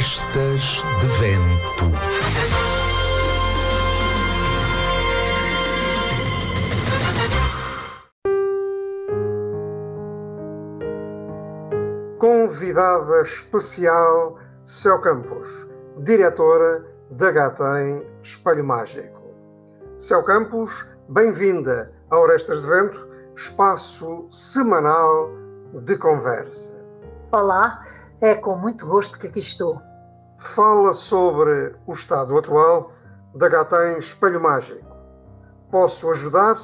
[0.00, 1.84] Orestas de Vento.
[12.18, 15.46] Convidada especial Céu Campos,
[15.98, 19.20] diretora da Gatem Espelho Mágico.
[19.98, 23.06] Céu Campos, bem-vinda a Orestas de Vento,
[23.36, 25.28] espaço semanal
[25.74, 26.72] de conversa.
[27.30, 27.84] Olá,
[28.18, 29.89] é com muito gosto que aqui estou.
[30.40, 32.92] Fala sobre o estado atual
[33.34, 34.86] da Gatem Espelho Mágico.
[35.70, 36.58] Posso ajudar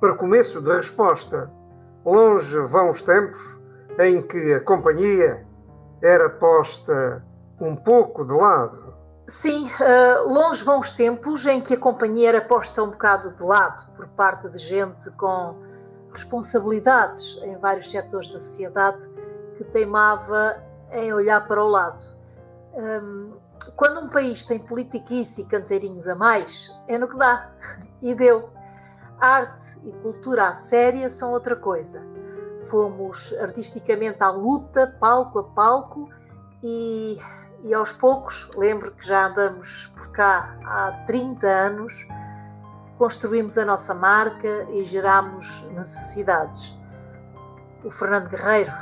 [0.00, 1.50] para começo de resposta.
[2.04, 3.42] Longe vão os tempos
[3.98, 5.44] em que a companhia
[6.00, 7.24] era posta
[7.60, 8.94] um pouco de lado.
[9.26, 13.42] Sim, uh, longe vão os tempos em que a companhia era posta um bocado de
[13.42, 15.56] lado por parte de gente com
[16.12, 19.02] responsabilidades em vários setores da sociedade
[19.56, 20.56] que teimava
[20.92, 22.15] em olhar para o lado.
[22.76, 23.32] Um,
[23.74, 27.50] quando um país tem politiquice e canteirinhos a mais, é no que dá.
[28.02, 28.50] E deu.
[29.18, 32.02] Arte e cultura à séria são outra coisa.
[32.68, 36.10] Fomos artisticamente à luta, palco a palco,
[36.62, 37.18] e,
[37.64, 42.06] e aos poucos, lembro que já andamos por cá há 30 anos,
[42.98, 46.76] construímos a nossa marca e gerámos necessidades.
[47.86, 48.72] O Fernando Guerreiro,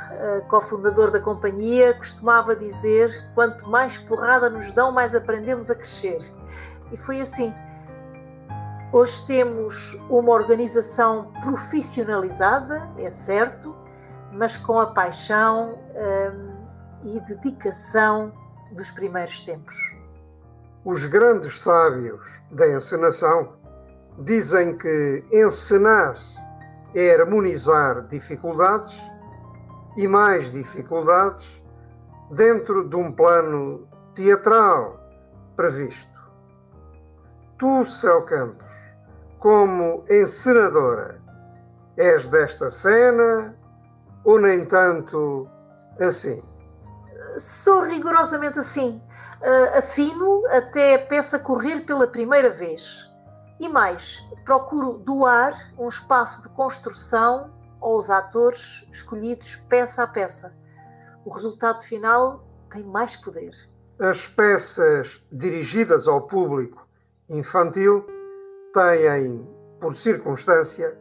[0.47, 6.17] cofundador da companhia, costumava dizer: quanto mais porrada nos dão, mais aprendemos a crescer.
[6.91, 7.53] E foi assim.
[8.91, 13.75] Hoje temos uma organização profissionalizada, é certo,
[14.31, 16.55] mas com a paixão hum,
[17.03, 18.33] e dedicação
[18.71, 19.75] dos primeiros tempos.
[20.83, 23.53] Os grandes sábios da encenação
[24.17, 26.17] dizem que encenar
[26.95, 28.97] é harmonizar dificuldades
[29.97, 31.45] e mais dificuldades
[32.31, 34.99] dentro de um plano teatral
[35.55, 36.15] previsto.
[37.57, 38.65] Tu, Céu Campos,
[39.39, 41.21] como encenadora,
[41.97, 43.55] és desta cena
[44.23, 45.47] ou nem tanto
[45.99, 46.41] assim?
[47.37, 49.01] Sou rigorosamente assim.
[49.41, 53.05] Uh, afino até a peça correr pela primeira vez.
[53.59, 60.53] E mais, procuro doar um espaço de construção aos atores escolhidos peça a peça.
[61.23, 63.51] O resultado final tem mais poder.
[63.99, 66.85] As peças dirigidas ao público
[67.29, 68.05] infantil
[68.73, 69.47] têm,
[69.79, 70.97] por circunstância,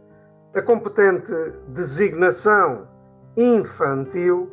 [0.55, 1.33] a competente
[1.69, 2.87] designação
[3.37, 4.49] infantil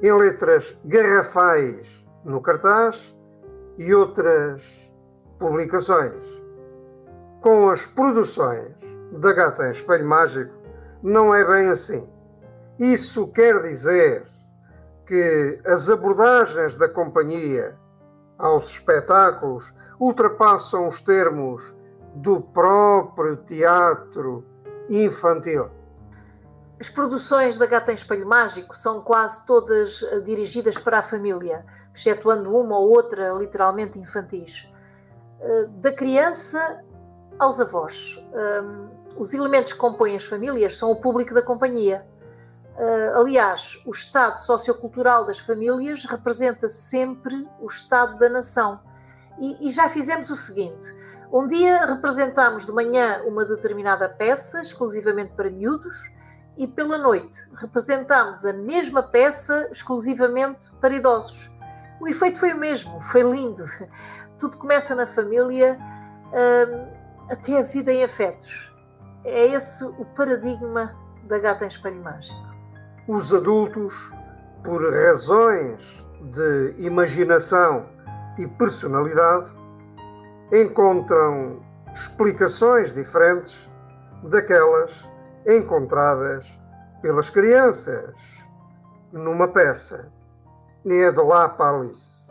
[0.00, 1.88] em letras garrafais
[2.24, 2.96] no cartaz
[3.76, 4.62] e outras
[5.40, 6.43] publicações
[7.44, 8.74] com as produções
[9.20, 10.54] da Gata em Espelho Mágico
[11.02, 12.08] não é bem assim.
[12.78, 14.26] Isso quer dizer
[15.06, 17.76] que as abordagens da companhia
[18.38, 21.62] aos espetáculos ultrapassam os termos
[22.14, 24.42] do próprio teatro
[24.88, 25.68] infantil.
[26.80, 31.62] As produções da Gata em Espelho Mágico são quase todas eh, dirigidas para a família,
[31.94, 34.66] excetuando uma ou outra literalmente infantis.
[35.40, 36.82] Eh, da criança
[37.38, 38.18] aos avós.
[38.32, 42.04] Um, os elementos que compõem as famílias são o público da companhia.
[42.76, 48.80] Uh, aliás, o estado sociocultural das famílias representa sempre o estado da nação.
[49.38, 50.92] E, e já fizemos o seguinte:
[51.32, 55.96] um dia representamos de manhã uma determinada peça, exclusivamente para miúdos,
[56.56, 61.50] e pela noite representamos a mesma peça exclusivamente para idosos.
[62.00, 63.64] O efeito foi o mesmo, foi lindo.
[64.38, 65.78] Tudo começa na família
[67.28, 68.72] até a vida em afetos.
[69.24, 72.54] É esse o paradigma da gata em espelho mágico.
[73.08, 73.94] Os adultos,
[74.62, 75.80] por razões
[76.32, 77.86] de imaginação
[78.38, 79.50] e personalidade,
[80.52, 81.60] encontram
[81.94, 83.54] explicações diferentes
[84.24, 84.92] daquelas
[85.46, 86.46] encontradas
[87.00, 88.14] pelas crianças
[89.12, 90.10] numa peça.
[90.84, 92.30] E é de lá para Alice.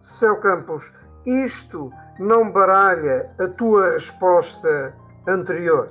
[0.00, 0.90] Céu Campos,
[1.26, 4.94] isto não baralha a tua resposta
[5.26, 5.88] anterior.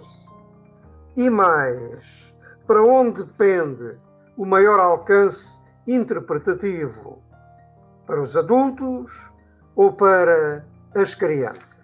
[1.16, 2.34] E mais,
[2.66, 3.98] para onde depende
[4.38, 7.22] o maior alcance interpretativo?
[8.06, 9.12] Para os adultos
[9.76, 11.80] ou para as crianças?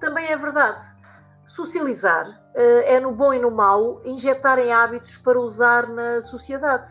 [0.00, 0.86] Também é verdade.
[1.46, 6.88] Socializar eh, é no bom e no mau injetarem hábitos para usar na sociedade.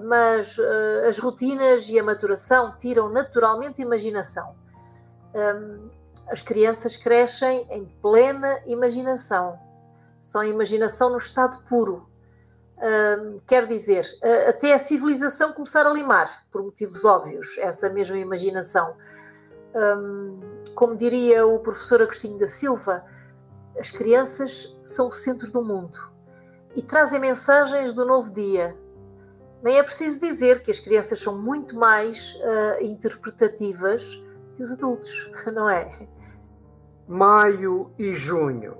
[0.00, 4.54] Mas uh, as rotinas e a maturação tiram naturalmente imaginação
[5.34, 5.90] um,
[6.28, 9.58] as crianças crescem em plena imaginação.
[10.20, 12.08] São imaginação no estado puro.
[12.78, 14.06] Uh, quer dizer,
[14.48, 18.96] até a civilização começar a limar, por motivos óbvios, essa mesma imaginação.
[19.74, 20.40] Um,
[20.74, 23.04] como diria o professor Agostinho da Silva,
[23.78, 25.98] as crianças são o centro do mundo
[26.74, 28.76] e trazem mensagens do novo dia.
[29.62, 34.20] Nem é preciso dizer que as crianças são muito mais uh, interpretativas
[34.56, 36.08] que os adultos, não é?
[37.06, 38.76] Maio e junho,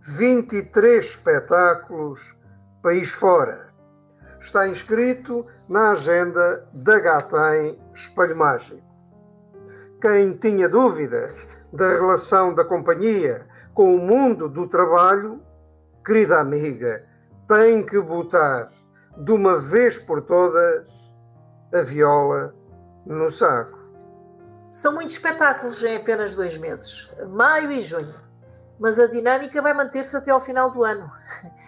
[0.00, 2.34] 23 espetáculos,
[2.82, 3.72] país fora.
[4.40, 8.82] Está inscrito na agenda da Gatem Espelho Mágico.
[10.00, 11.32] Quem tinha dúvidas
[11.72, 15.40] da relação da companhia com o mundo do trabalho,
[16.04, 17.04] querida amiga,
[17.46, 18.68] tem que botar
[19.16, 20.86] de uma vez por todas
[21.72, 22.54] a viola
[23.06, 23.78] no saco.
[24.68, 28.14] São muitos espetáculos em apenas dois meses, maio e junho,
[28.78, 31.10] mas a dinâmica vai manter-se até ao final do ano.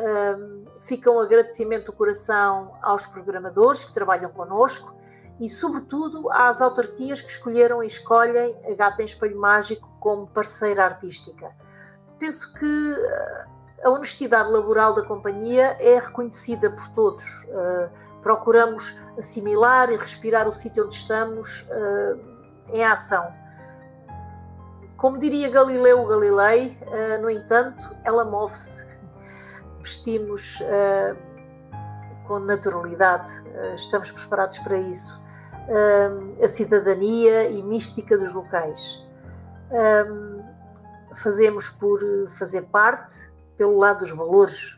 [0.00, 4.94] Um, fica um agradecimento do coração aos programadores que trabalham connosco
[5.38, 10.86] e, sobretudo, às autarquias que escolheram e escolhem a Gata em Espelho Mágico como parceira
[10.86, 11.50] artística.
[12.18, 12.94] Penso que
[13.82, 17.24] a honestidade laboral da companhia é reconhecida por todos.
[17.44, 17.90] Uh,
[18.22, 22.20] procuramos assimilar e respirar o sítio onde estamos uh,
[22.72, 23.32] em ação.
[24.96, 28.88] Como diria Galileu Galilei, uh, no entanto, ela move-se.
[29.80, 30.58] Vestimos
[32.28, 33.32] com naturalidade,
[33.76, 35.18] estamos preparados para isso.
[36.44, 39.02] a cidadania e mística dos locais.
[41.16, 41.98] fazemos por
[42.38, 43.29] fazer parte
[43.60, 44.74] pelo lado dos valores.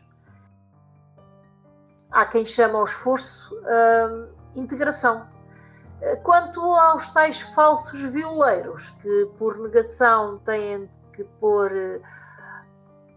[2.11, 5.25] Há quem chama ao esforço uh, integração.
[6.21, 11.71] Quanto aos tais falsos violeiros, que por negação têm que pôr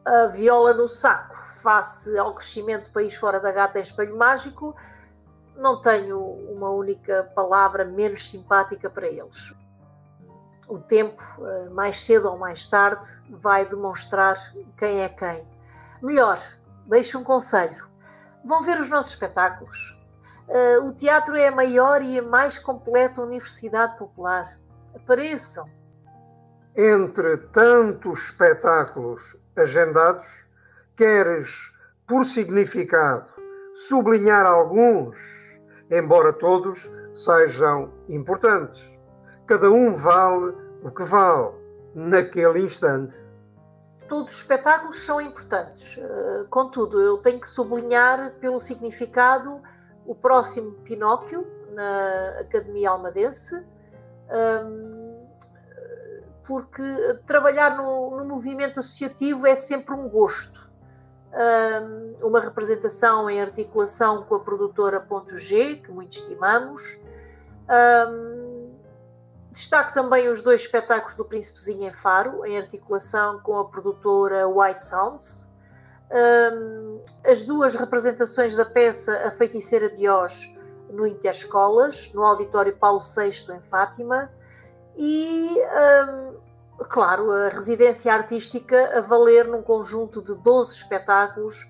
[0.05, 4.73] a viola no saco face ao crescimento do país fora da gata em espelho mágico,
[5.57, 9.53] não tenho uma única palavra menos simpática para eles.
[10.69, 14.37] O tempo, ah, mais cedo ou mais tarde, vai demonstrar
[14.79, 15.56] quem é quem.
[16.03, 16.41] Melhor,
[16.87, 17.85] deixo um conselho.
[18.45, 19.97] Vão ver os nossos espetáculos.
[20.49, 24.59] Uh, o teatro é a maior e a mais completa universidade popular.
[24.95, 25.69] Apareçam.
[26.77, 30.29] Entre tantos espetáculos agendados,
[30.97, 31.51] queres,
[32.07, 33.27] por significado,
[33.89, 35.17] sublinhar alguns,
[35.91, 38.83] embora todos sejam importantes.
[39.47, 41.53] Cada um vale o que vale
[41.95, 43.26] naquele instante
[44.09, 45.97] todos os espetáculos são importantes.
[45.97, 49.61] Uh, contudo, eu tenho que sublinhar pelo significado
[50.07, 53.55] o próximo Pinóquio na Academia Almadense,
[54.31, 55.17] ehm,
[56.45, 56.83] porque
[57.27, 60.71] trabalhar no, no, movimento associativo é sempre um gosto.
[61.33, 66.97] Ehm, uma representação em articulação com a produtora Ponto G, que muito estimamos.
[67.69, 68.46] Um, ehm,
[69.57, 74.85] Destaco também os dois espetáculos do Príncipezinho em Faro, em articulação com a produtora White
[74.85, 75.49] Sounds.
[76.13, 80.47] Um, as duas representações da peça A Feiticeira de Oz
[80.91, 84.31] no Interescolas, no Auditório Paulo VI em Fátima.
[84.95, 85.59] E,
[86.07, 91.67] um, claro, a residência artística a valer num conjunto de 12 espetáculos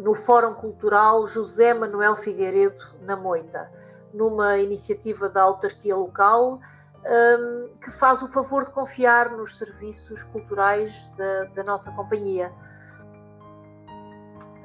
[0.00, 3.70] no Fórum Cultural José Manuel Figueiredo, na Moita,
[4.12, 6.58] numa iniciativa da autarquia local
[7.06, 12.52] um, que faz o favor de confiar nos serviços culturais da, da nossa companhia.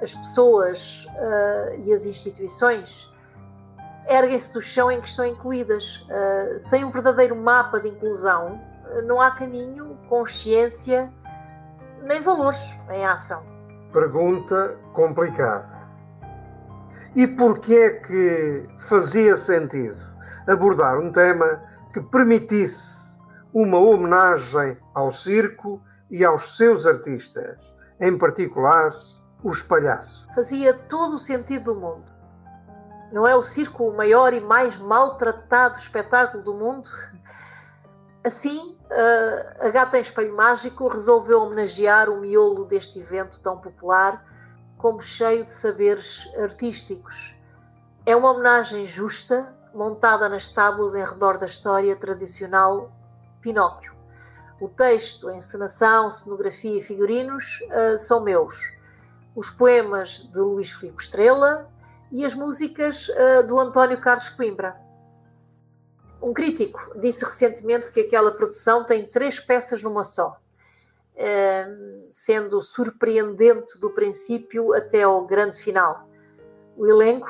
[0.02, 3.08] As pessoas uh, e as instituições
[4.08, 5.98] erguem-se do chão em que estão incluídas.
[6.10, 8.60] Uh, sem um verdadeiro mapa de inclusão,
[9.06, 11.12] não há caminho, consciência
[12.04, 13.44] nem valores em ação.
[13.94, 15.70] Pergunta complicada.
[17.16, 20.00] E por que é que fazia sentido
[20.48, 21.62] abordar um tema
[21.94, 23.02] que permitisse
[23.54, 27.58] uma homenagem ao circo e aos seus artistas,
[28.00, 28.94] em particular
[29.44, 30.26] os palhaços.
[30.34, 32.12] Fazia todo o sentido do mundo.
[33.12, 36.90] Não é o circo o maior e mais maltratado espetáculo do mundo?
[38.24, 38.78] Assim,
[39.60, 44.24] a Gata em Espelho Mágico resolveu homenagear o miolo deste evento tão popular,
[44.78, 47.36] como cheio de saberes artísticos.
[48.06, 52.92] É uma homenagem justa montada nas tábuas em redor da história tradicional
[53.42, 53.94] Pinóquio.
[54.60, 58.72] O texto, a encenação, cenografia e figurinos uh, são meus.
[59.36, 61.70] Os poemas de Luís Filipe Estrela
[62.12, 64.76] e as músicas uh, do António Carlos Coimbra.
[66.22, 70.38] Um crítico disse recentemente que aquela produção tem três peças numa só,
[71.16, 76.12] uh, sendo surpreendente do princípio até ao grande final
[76.78, 77.28] o elenco,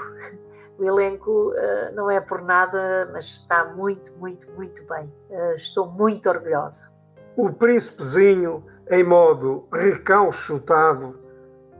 [0.81, 5.13] o elenco uh, não é por nada, mas está muito, muito, muito bem.
[5.29, 6.89] Uh, estou muito orgulhosa.
[7.37, 11.19] O príncipezinho, em modo recalchutado,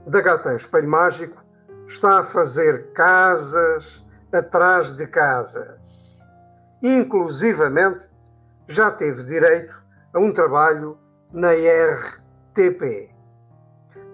[0.06, 1.42] da Gata Espelho Mágico,
[1.88, 5.80] está a fazer casas atrás de casas.
[6.80, 8.08] Inclusivamente,
[8.68, 9.74] já teve direito
[10.14, 10.96] a um trabalho
[11.32, 13.10] na RTP.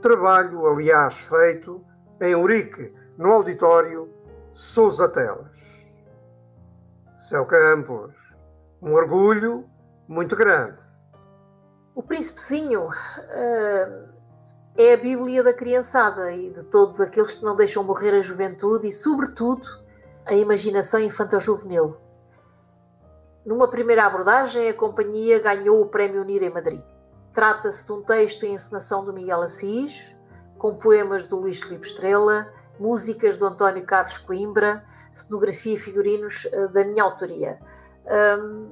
[0.01, 1.85] Trabalho, aliás, feito
[2.21, 4.09] em Urique, no auditório
[4.59, 5.47] Sousa Telas.
[7.17, 8.13] Céu Campos,
[8.83, 9.65] um orgulho
[10.09, 10.77] muito grande.
[11.95, 14.09] O príncipezinho uh,
[14.77, 18.89] é a Bíblia da criançada e de todos aqueles que não deixam morrer a juventude
[18.89, 19.65] e, sobretudo,
[20.27, 21.97] a imaginação infantil-juvenil.
[23.47, 26.83] Numa primeira abordagem, a companhia ganhou o Prémio Unir em Madrid.
[27.33, 30.13] Trata-se de um texto e encenação do Miguel Assis,
[30.59, 36.69] com poemas do Luís Filipe Estrela, músicas do António Carlos Coimbra, cenografia e figurinos uh,
[36.69, 37.59] da minha autoria.
[38.41, 38.71] Um,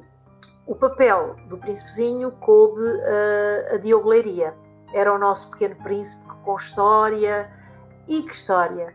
[0.66, 4.54] o papel do príncipezinho coube uh, a Diogo Leiria.
[4.92, 7.50] Era o nosso pequeno príncipe com história
[8.08, 8.94] e que história.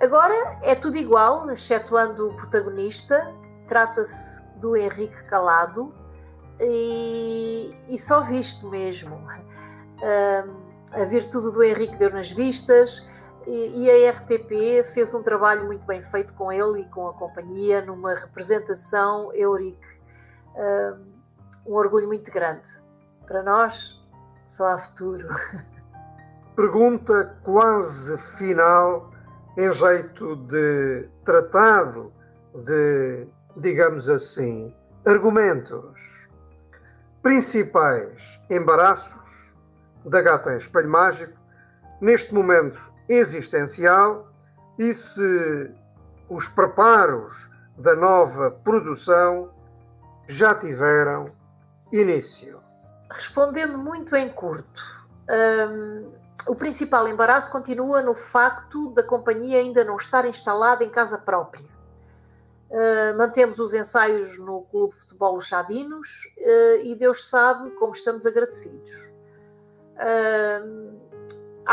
[0.00, 3.32] Agora é tudo igual, excetuando o protagonista.
[3.68, 5.92] Trata-se do Henrique Calado
[6.60, 9.16] e, e só visto mesmo.
[9.16, 13.06] Um, a virtude do Henrique deu nas vistas
[13.46, 17.80] e, a RTP fez um trabalho muito bem feito com ele e com a companhia
[17.80, 19.86] numa representação Eurique.
[20.56, 22.66] Um, um orgulho muito grande.
[23.26, 24.00] Para nós,
[24.46, 25.28] só há futuro.
[26.56, 29.12] Pergunta quase final,
[29.56, 32.12] em jeito de tratado,
[32.54, 33.26] de,
[33.56, 34.74] digamos assim,
[35.04, 35.94] argumentos.
[37.22, 38.12] Principais
[38.48, 39.14] embaraços
[40.04, 41.38] da gata em espelho mágico,
[42.00, 44.28] neste momento existencial,
[44.78, 45.70] e se
[46.28, 47.32] os preparos
[47.76, 49.50] da nova produção
[50.26, 51.30] já tiveram
[51.92, 52.60] início.
[53.10, 54.82] Respondendo muito em curto,
[55.30, 56.10] um,
[56.46, 61.76] o principal embaraço continua no facto da companhia ainda não estar instalada em casa própria.
[62.68, 68.26] Uh, mantemos os ensaios no Clube de Futebol Chadinos uh, e Deus sabe como estamos
[68.26, 68.90] agradecidos.
[69.94, 71.06] Uh,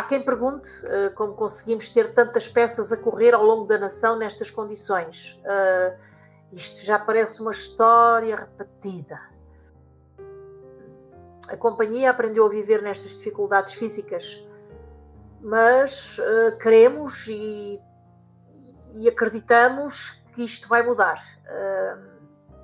[0.03, 4.17] há quem pergunte uh, como conseguimos ter tantas peças a correr ao longo da nação
[4.17, 5.39] nestas condições.
[5.43, 5.97] Uh,
[6.51, 9.19] isto já parece uma história repetida.
[11.47, 14.45] A companhia aprendeu a viver nestas dificuldades físicas,
[15.41, 17.79] mas uh, queremos e,
[18.93, 21.21] e, acreditamos que isto vai mudar.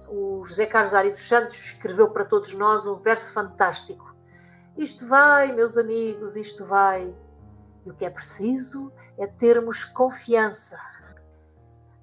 [0.08, 4.10] o José Carlos Ari dos Santos escreveu para todos nós um verso fantástico
[4.79, 7.13] isto vai, meus amigos, isto vai.
[7.91, 10.77] O que é preciso é termos confiança.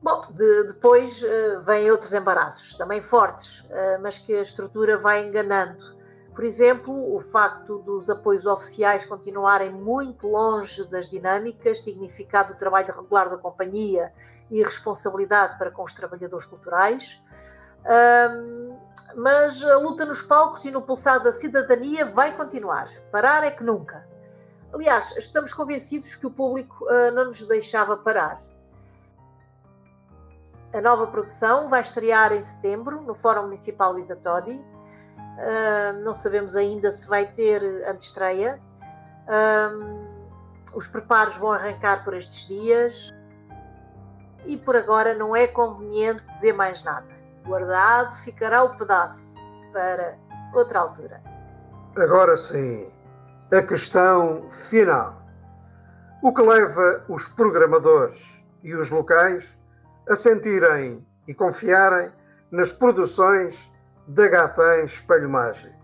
[0.03, 5.27] Bom, de, depois uh, vêm outros embaraços, também fortes, uh, mas que a estrutura vai
[5.27, 5.97] enganando.
[6.35, 12.95] Por exemplo, o facto dos apoios oficiais continuarem muito longe das dinâmicas, significado do trabalho
[12.95, 14.13] regular da companhia
[14.51, 17.21] e responsabilidade para com os trabalhadores culturais.
[17.87, 18.77] Um,
[19.15, 22.91] mas a luta nos palcos e no pulsar da cidadania vai continuar.
[23.11, 24.07] Parar é que nunca.
[24.77, 28.39] Aliás, estamos convencidos que o público uh, não nos deixava parar.
[30.71, 34.53] A nova produção vai estrear em setembro no Fórum Municipal Luísa Todi.
[34.53, 38.61] Uh, não sabemos ainda se vai ter antestreia.
[39.27, 40.07] Uh,
[40.75, 43.15] os preparos vão arrancar por estes dias
[44.45, 47.17] e por agora não é conveniente dizer mais nada
[47.47, 49.35] guardado ficará o pedaço
[49.73, 50.19] para
[50.53, 51.23] outra altura.
[51.97, 52.91] Agora sim,
[53.53, 55.23] a questão final.
[56.23, 58.21] O que leva os programadores
[58.63, 59.49] e os locais
[60.09, 62.11] a sentirem e confiarem
[62.51, 63.71] nas produções
[64.09, 65.75] da Gatan Espelho Mágico.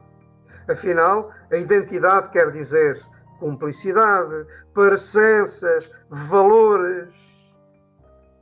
[0.68, 3.00] Afinal, a identidade quer dizer
[3.38, 7.12] cumplicidade, parecenças, valores.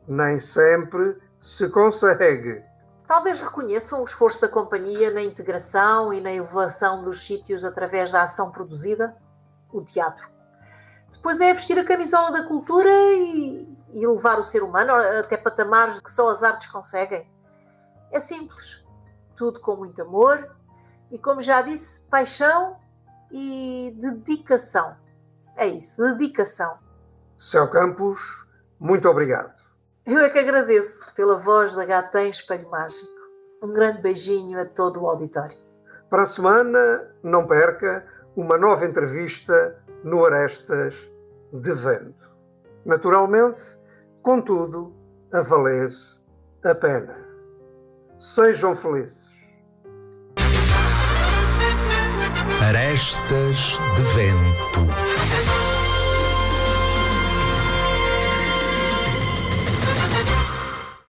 [0.06, 2.62] Nem sempre se consegue
[3.10, 8.22] talvez reconheçam o esforço da companhia na integração e na elevação dos sítios através da
[8.22, 9.16] ação produzida,
[9.72, 10.28] o teatro.
[11.10, 15.98] Depois é vestir a camisola da cultura e, e levar o ser humano até patamares
[15.98, 17.28] que só as artes conseguem.
[18.12, 18.80] É simples,
[19.36, 20.48] tudo com muito amor
[21.10, 22.76] e, como já disse, paixão
[23.28, 24.96] e dedicação.
[25.56, 26.78] É isso, dedicação.
[27.36, 28.20] Céu Campos,
[28.78, 29.59] muito obrigado.
[30.06, 33.06] Eu é que agradeço pela voz da gata em Espelho Mágico.
[33.62, 35.56] Um grande beijinho a todo o auditório.
[36.08, 40.94] Para a semana, não perca uma nova entrevista no Arestas
[41.52, 42.30] de Vento.
[42.84, 43.62] Naturalmente,
[44.22, 44.94] contudo,
[45.32, 45.90] a valer
[46.64, 47.14] a pena.
[48.18, 49.30] Sejam felizes.
[52.66, 54.89] Arestas de vento.